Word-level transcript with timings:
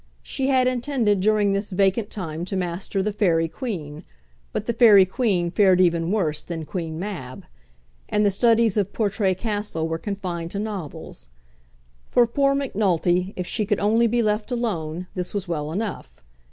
She 0.23 0.47
had 0.47 0.65
intended 0.67 1.19
during 1.19 1.53
this 1.53 1.69
vacant 1.69 2.09
time 2.09 2.43
to 2.45 2.55
master 2.55 3.03
the 3.03 3.13
"Faery 3.13 3.47
Queen;" 3.47 4.03
but 4.51 4.65
the 4.65 4.73
"Faery 4.73 5.05
Queen" 5.05 5.51
fared 5.51 5.79
even 5.79 6.09
worse 6.09 6.43
than 6.43 6.65
"Queen 6.65 6.97
Mab;" 6.97 7.45
and 8.09 8.25
the 8.25 8.31
studies 8.31 8.77
of 8.77 8.93
Portray 8.93 9.35
Castle 9.35 9.87
were 9.87 9.99
confined 9.99 10.49
to 10.49 10.57
novels. 10.59 11.29
For 12.09 12.25
poor 12.25 12.55
Macnulty, 12.55 13.31
if 13.35 13.45
she 13.45 13.63
could 13.63 13.79
only 13.79 14.07
be 14.07 14.23
left 14.23 14.49
alone, 14.51 15.05
this 15.13 15.35
was 15.35 15.47
well 15.47 15.71
enough. 15.71 16.23